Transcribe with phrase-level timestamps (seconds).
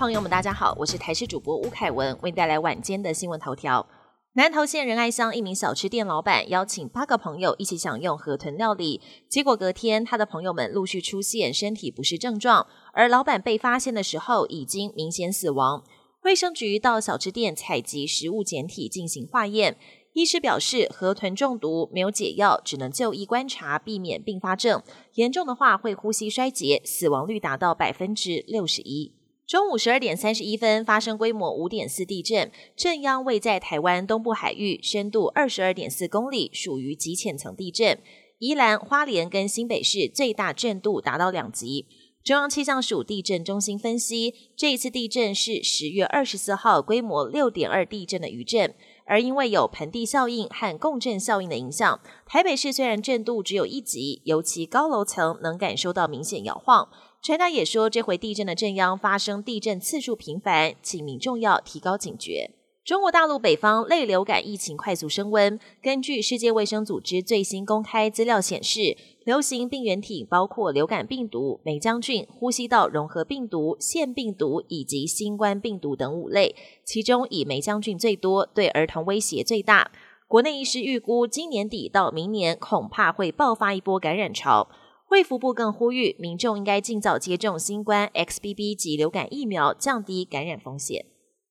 [0.00, 3.86] 朋友们，大家好，我是台视主播吴凯文，为你带来晚间的新闻头条。
[4.32, 15.84] 南投县仁爱乡一名小吃店老板邀请八个朋友一起享用河豚料理，结果隔天他的朋友们陆续出现身体不适症状，而老板被发现的时候已经明显死亡。
[16.22, 19.76] 卫生局到小吃店采集食物检体进行化验，
[20.14, 24.82] 医师表示河豚中毒没有解药，只能就医观察，避免并发症，
[25.16, 29.19] 严重的话会呼吸衰竭，死亡率达到百分之六十一。
[29.50, 37.98] 中午十二点三十一分，发生规模五点四地震，震央位在台湾东部海域，深度二十二点四公里，属于极浅层地震。
[38.38, 41.88] 宜兰花莲跟新北市最大震度达到两级。
[42.22, 48.72] 中央气象署地震中心分析，这一次地震是十月二十四号规模六点二地震的余震，
[49.04, 56.88] 而因为有盆地效应和共振效应的影响，台北市虽然震度只有一级，尤其高楼层能感受到明显摇晃。
[57.22, 62.52] 专家也说，这回地震的震央发生地震次数频繁，请民众要提高警觉。
[62.82, 79.92] 中国大陆北方类流感疫情快速升温，根据世界卫生组织最新公开资料显示，流行病原体包括流感病毒、梅浆菌、呼吸道融合病毒、腺病毒以及新冠病毒等五类，其中以梅浆菌最多，对儿童威胁最大。
[80.26, 84.70] 国内医师预估，今年底到明年恐怕会爆发一波感染潮。
[85.10, 91.04] 卫福部更呼吁民众应该尽早接种新冠 XBB 及流感疫苗，降低感染风险。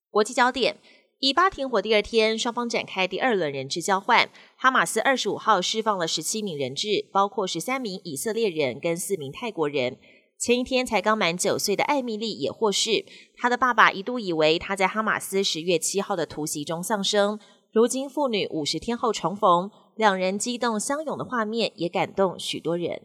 [0.10, 0.78] 国际焦点：
[1.20, 4.30] 以巴停火第二天，双方展开第二轮人质交换。
[4.56, 9.98] 哈马斯二十五号释放了十七名人质，包括十三名以色列人跟四名泰国人。
[10.38, 13.04] 前一天才刚满九岁的艾米丽也获释。
[13.36, 17.38] 她的爸爸一度以为她在哈马斯十月七号的突袭中丧生，
[17.74, 23.02] 如今父女五十天后重逢，两人激动相拥的画面也感动许多人。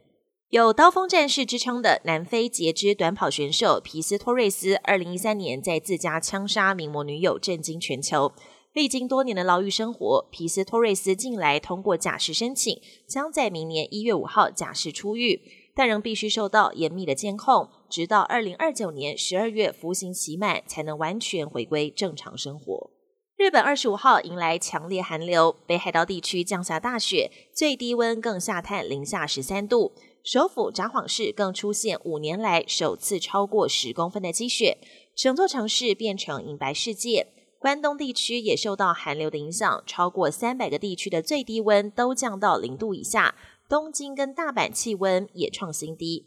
[0.54, 8.30] 有“刀锋战士”之称的南非截肢短跑选手皮斯托瑞斯，二零一三年在自家枪杀名模女友，震惊全球。
[8.72, 15.40] 历经多年的牢狱生活，皮斯托瑞斯近来通过假释申请，将在明年一月五号假释出狱，
[15.74, 22.92] 但仍必须受到严密的监控，直到二零二九年十二月服刑期满，才能完全回归正常生活。
[23.36, 29.90] 日本二十五号迎来强烈寒流，北海道地区降下大雪，最低温更下探零下十三度。
[30.24, 34.78] 首府札幌市更出现五年来首次超过十公分的积雪，
[35.14, 37.26] 整座城市变成银白世界。
[37.58, 43.34] 关东地区也受到寒流的影响，超过三百个地区的最低温都降到零度以下。
[43.68, 46.24] 东京跟大阪气温也创新低。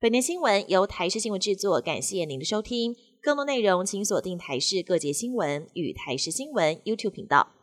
[0.00, 2.96] 本年新闻由台视新闻制作，感谢您的收听。
[3.22, 7.55] 更多内容请锁定台视各节新闻与台视新闻 YouTube 频道。